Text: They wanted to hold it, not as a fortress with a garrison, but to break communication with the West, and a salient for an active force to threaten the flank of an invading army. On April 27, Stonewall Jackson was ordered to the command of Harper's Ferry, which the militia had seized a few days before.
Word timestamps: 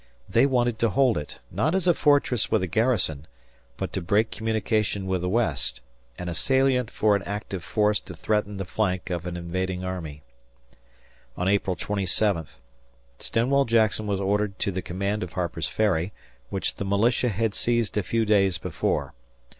They 0.27 0.47
wanted 0.47 0.79
to 0.79 0.89
hold 0.89 1.15
it, 1.15 1.37
not 1.51 1.75
as 1.75 1.87
a 1.87 1.93
fortress 1.93 2.49
with 2.49 2.63
a 2.63 2.67
garrison, 2.67 3.27
but 3.77 3.93
to 3.93 4.01
break 4.01 4.31
communication 4.31 5.05
with 5.05 5.21
the 5.21 5.29
West, 5.29 5.81
and 6.17 6.27
a 6.27 6.33
salient 6.33 6.89
for 6.89 7.15
an 7.15 7.21
active 7.21 7.63
force 7.63 7.99
to 7.99 8.15
threaten 8.15 8.57
the 8.57 8.65
flank 8.65 9.11
of 9.11 9.27
an 9.27 9.37
invading 9.37 9.83
army. 9.83 10.23
On 11.37 11.47
April 11.47 11.75
27, 11.75 12.47
Stonewall 13.19 13.65
Jackson 13.65 14.07
was 14.07 14.19
ordered 14.19 14.57
to 14.57 14.71
the 14.71 14.81
command 14.81 15.21
of 15.21 15.33
Harper's 15.33 15.67
Ferry, 15.67 16.13
which 16.49 16.77
the 16.77 16.83
militia 16.83 17.29
had 17.29 17.53
seized 17.53 17.95
a 17.95 18.01
few 18.01 18.25
days 18.25 18.57
before. 18.57 19.13